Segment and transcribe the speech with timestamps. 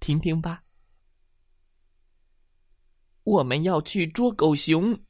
[0.00, 0.64] 听听吧，
[3.24, 5.04] 我们要去捉狗熊，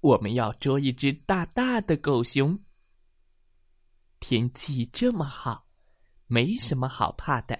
[0.00, 2.58] 我们要捉一只大大的狗熊。
[4.18, 5.66] 天气这么好，
[6.26, 7.58] 没什么好怕的。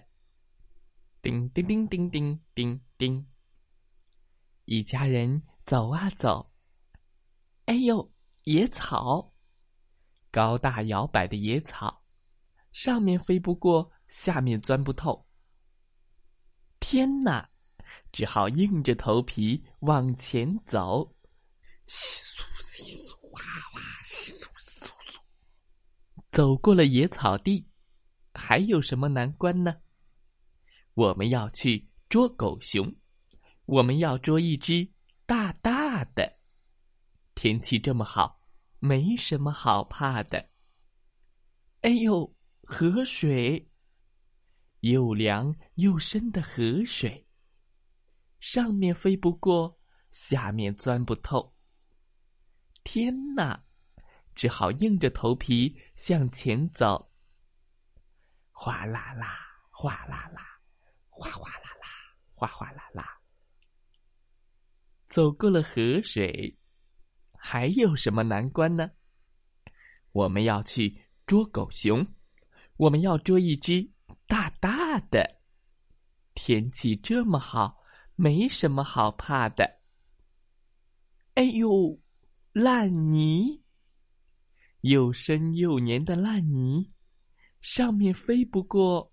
[1.23, 3.27] 叮叮叮叮叮叮叮，
[4.65, 6.53] 一家人走啊走，
[7.67, 8.13] 哎呦，
[8.45, 9.35] 野草，
[10.31, 12.03] 高大摇摆的野草，
[12.73, 15.30] 上面飞不过，下面钻不透。
[16.91, 17.49] 天哪！
[18.11, 21.15] 只好硬着头皮往前走。
[26.33, 27.69] 走过了野草地，
[28.35, 29.77] 还有什么难关呢？
[30.95, 32.93] 我们要去捉狗熊，
[33.67, 34.91] 我们要捉一只
[35.27, 36.41] 大大的。
[37.37, 38.41] 天气这么好，
[38.81, 40.51] 没什么好怕的。
[41.83, 43.70] 哎呦，河水！
[44.81, 47.27] 又凉又深的河水，
[48.41, 49.79] 上面飞不过，
[50.11, 51.55] 下面钻不透。
[52.83, 53.65] 天哪！
[54.35, 57.13] 只好硬着头皮向前走。
[58.53, 59.37] 哗啦啦，
[59.71, 60.59] 哗啦啦，
[61.09, 61.89] 哗哗啦啦，
[62.35, 63.21] 哗哗啦啦。
[65.09, 66.57] 走过了河水，
[67.37, 68.91] 还有什么难关呢？
[70.13, 72.07] 我们要去捉狗熊，
[72.77, 73.91] 我们要捉一只。
[74.31, 75.41] 大大的，
[76.35, 77.83] 天气这么好，
[78.15, 79.81] 没什么好怕的。
[81.35, 82.01] 哎呦，
[82.53, 83.65] 烂泥，
[84.83, 86.93] 又深又黏的烂泥，
[87.61, 89.13] 上面飞不过，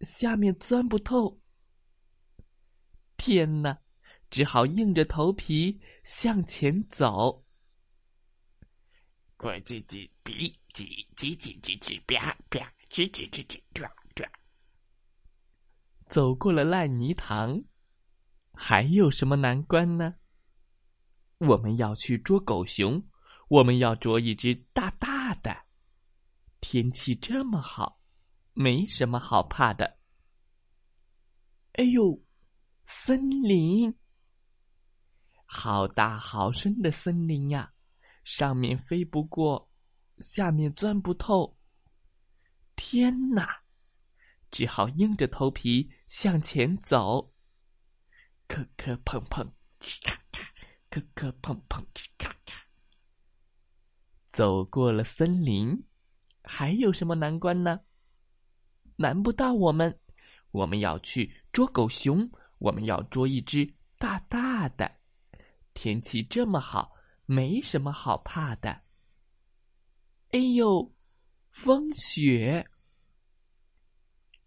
[0.00, 1.40] 下面钻不透。
[3.16, 3.80] 天哪，
[4.28, 7.46] 只好硬着头皮向前走。
[9.38, 10.84] 快叽叽哔叽
[11.16, 13.90] 叽叽叽叽啪啪叽叽叽叽啪。
[16.08, 17.64] 走过了烂泥塘，
[18.52, 20.14] 还有什么难关呢？
[21.38, 23.02] 我们要去捉狗熊，
[23.48, 25.56] 我们要捉一只大大的。
[26.60, 28.00] 天气这么好，
[28.52, 29.98] 没什么好怕的。
[31.72, 32.22] 哎呦，
[32.86, 33.94] 森林，
[35.44, 37.72] 好大好深的森林呀！
[38.22, 39.70] 上面飞不过，
[40.18, 41.58] 下面钻不透。
[42.76, 43.63] 天哪！
[44.54, 47.34] 只好硬着头皮向前走。
[48.46, 50.48] 磕磕碰碰，哧咔咔，
[50.88, 52.64] 磕磕碰碰，哧咔咔。
[54.30, 55.84] 走过了森林，
[56.44, 57.80] 还有什么难关呢？
[58.94, 59.98] 难不到我们。
[60.52, 65.00] 我们要去捉狗熊，我们要捉一只大大的。
[65.72, 66.92] 天气这么好，
[67.26, 68.82] 没什么好怕的。
[70.30, 70.94] 哎呦，
[71.50, 72.70] 风雪！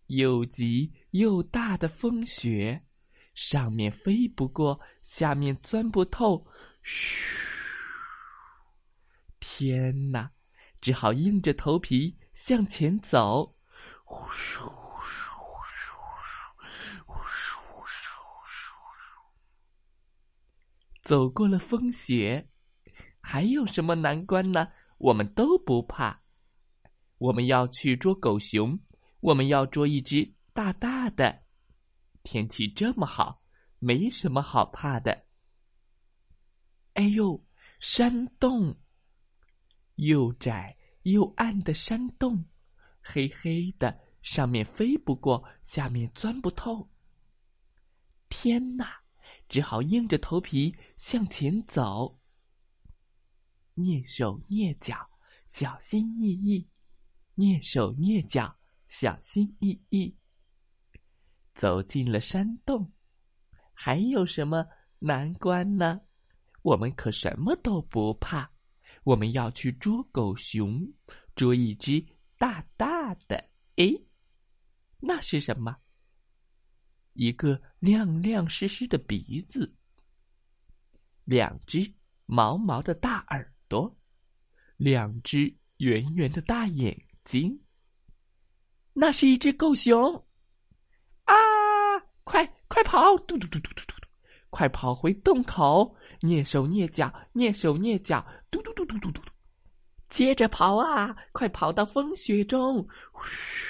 [0.08, 2.84] 又急又大的风雪，
[3.34, 6.48] 上面飞不过，下面钻不透。
[6.82, 7.46] 嘘！
[9.40, 10.32] 天哪！
[10.80, 13.58] 只好硬着头皮向前走。
[14.06, 15.94] 呼咻呼咻呼咻
[17.06, 18.48] 呼咻呼咻呼。
[21.02, 22.50] 走过了风雪，
[23.20, 24.70] 还有什么难关呢？
[25.00, 26.22] 我们都不怕。
[27.18, 28.80] 我们要去捉狗熊。
[29.20, 31.44] 我们要捉一只大大的，
[32.24, 33.44] 天气这么好，
[33.80, 35.26] 没什么好怕的。
[36.94, 37.44] 哎呦，
[37.80, 38.80] 山洞，
[39.96, 42.46] 又窄又暗的山洞，
[43.02, 46.90] 黑黑的，上面飞不过，下面钻不透。
[48.30, 49.02] 天哪，
[49.48, 52.20] 只好硬着头皮向前走，
[53.76, 55.10] 蹑手蹑脚，
[55.46, 56.70] 小心翼翼，
[57.36, 58.57] 蹑手蹑脚。
[58.88, 60.16] 小心翼翼
[61.54, 62.94] 走进了山洞，
[63.74, 64.66] 还有什么
[65.00, 66.02] 难关呢？
[66.62, 68.52] 我们可什么都不怕。
[69.04, 70.94] 我们要去捉狗熊，
[71.36, 72.06] 捉一只
[72.38, 73.38] 大大的。
[73.78, 73.94] 哎，
[75.00, 75.78] 那是什么？
[77.14, 79.76] 一个亮亮湿湿的鼻子，
[81.24, 81.94] 两只
[82.26, 83.98] 毛毛的大耳朵，
[84.76, 87.62] 两只圆圆的大眼睛。
[89.00, 90.26] 那是一只狗熊，
[91.26, 91.36] 啊！
[92.24, 93.16] 快快跑！
[93.20, 94.08] 嘟嘟嘟嘟嘟嘟嘟，
[94.50, 95.96] 快跑回洞口！
[96.22, 99.32] 蹑手蹑脚，蹑手蹑脚，嘟嘟嘟嘟嘟嘟嘟。
[100.10, 102.88] 接着跑啊，快跑到风雪中！
[103.22, 103.68] 嘘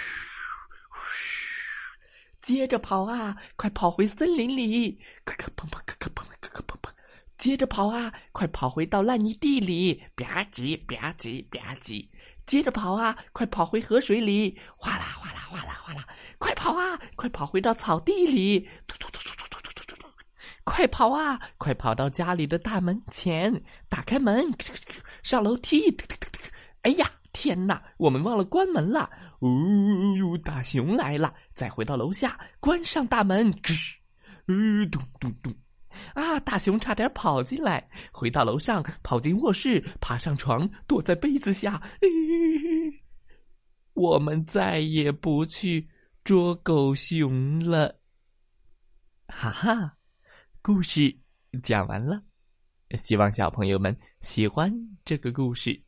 [0.94, 1.98] 嘘
[2.42, 4.98] 接着跑啊，快跑回森林里！
[5.26, 6.94] 磕磕碰碰，磕磕碰碰，磕磕碰碰。
[7.38, 10.06] 接着跑啊，快跑回到烂泥地里！
[10.16, 12.08] 吧唧吧唧吧唧。
[12.48, 14.58] 接着跑啊，快跑回河水里！
[14.78, 16.08] 哗啦哗啦哗啦哗啦！
[16.40, 18.68] 快跑啊，快跑回到草地里！
[18.88, 20.08] 突突突突突突突突突！
[20.64, 24.46] 快跑啊，快跑到家里的大门前，打开门，
[25.24, 25.94] 上楼梯！
[26.84, 29.10] 哎呀，天哪，我们忘了关门了！
[29.42, 31.34] 呜，大熊来了！
[31.54, 33.54] 再回到楼下，关上大门！
[34.48, 35.54] 嗯，咚咚咚！
[36.14, 36.40] 啊！
[36.42, 41.82] 大熊差点跑进来，回到楼上，跑进卧室，爬上床，躲在被子下。
[43.94, 45.90] 我们再也不去
[46.24, 48.00] 捉狗熊了。
[49.28, 49.98] 哈哈，
[50.62, 51.20] 故事
[51.64, 52.24] 讲完了，
[52.96, 54.72] 希望小朋友们喜欢
[55.04, 55.84] 这个故事。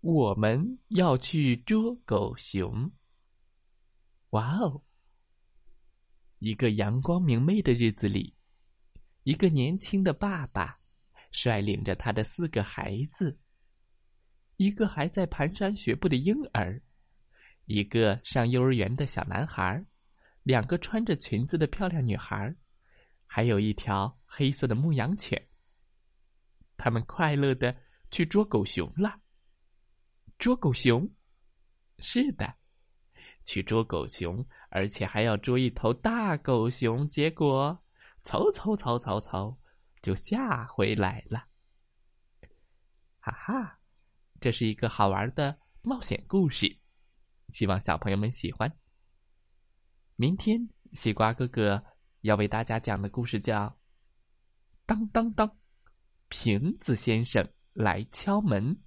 [0.00, 2.90] 我们要去捉狗熊。
[4.30, 4.82] 哇哦！
[6.40, 8.34] 一个阳光明媚的日子里。
[9.24, 10.78] 一个年轻的爸爸，
[11.30, 13.38] 率领着他的四个孩子：
[14.58, 16.82] 一个还在蹒跚学步的婴儿，
[17.64, 19.82] 一个上幼儿园的小男孩，
[20.42, 22.54] 两个穿着裙子的漂亮女孩，
[23.26, 25.42] 还有一条黑色的牧羊犬。
[26.76, 27.74] 他们快乐的
[28.10, 29.18] 去捉狗熊了。
[30.36, 31.10] 捉狗熊，
[31.98, 32.54] 是的，
[33.46, 37.08] 去捉狗熊，而且还要捉一头大狗熊。
[37.08, 37.80] 结果。
[38.24, 39.56] 嗖嗖嗖嗖嗖，
[40.02, 41.46] 就下回来了。
[43.20, 43.78] 哈哈，
[44.40, 46.78] 这是一个好玩的冒险故事，
[47.50, 48.76] 希望小朋友们喜欢。
[50.16, 51.84] 明天西瓜哥哥
[52.20, 53.68] 要为大家讲的故事叫
[54.86, 55.48] 《当当当》，
[56.28, 58.80] 瓶子先生来敲门。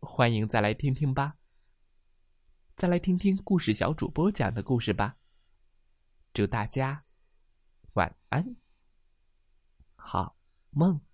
[0.00, 1.36] 欢迎再来听听吧，
[2.76, 5.16] 再来听听故事小主播讲的故事吧。
[6.32, 7.04] 祝大家！
[7.98, 8.54] 晚安，
[9.96, 10.36] 好
[10.70, 11.07] 梦。